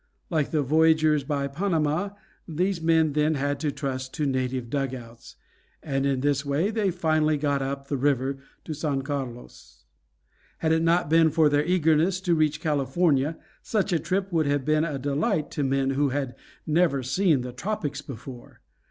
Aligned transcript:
Like 0.31 0.49
the 0.49 0.63
voyagers 0.63 1.23
by 1.23 1.45
Panama, 1.47 2.09
these 2.47 2.81
men 2.81 3.13
then 3.13 3.35
had 3.35 3.59
to 3.59 3.71
trust 3.71 4.15
to 4.15 4.25
native 4.25 4.67
dugouts, 4.67 5.35
and 5.83 6.07
in 6.07 6.21
this 6.21 6.43
way 6.43 6.71
they 6.71 6.89
finally 6.89 7.37
got 7.37 7.61
up 7.61 7.87
the 7.87 7.97
river 7.97 8.39
to 8.65 8.73
San 8.73 9.03
Carlos. 9.03 9.83
Had 10.57 10.71
it 10.71 10.81
not 10.81 11.07
been 11.07 11.29
for 11.29 11.49
their 11.49 11.63
eagerness 11.63 12.19
to 12.21 12.33
reach 12.33 12.59
California 12.61 13.37
such 13.61 13.93
a 13.93 13.99
trip 13.99 14.31
would 14.33 14.47
have 14.47 14.65
been 14.65 14.85
a 14.85 14.97
delight 14.97 15.51
to 15.51 15.63
men 15.63 15.91
who 15.91 16.09
had 16.09 16.33
never 16.65 17.03
seen 17.03 17.41
the 17.41 17.53
tropics 17.53 18.01
before. 18.01 18.59